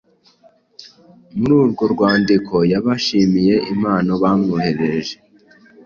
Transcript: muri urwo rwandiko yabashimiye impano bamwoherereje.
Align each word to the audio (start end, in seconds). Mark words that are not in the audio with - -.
muri 1.37 1.53
urwo 1.63 1.83
rwandiko 1.93 2.55
yabashimiye 2.71 3.55
impano 3.73 4.11
bamwoherereje. 4.21 5.15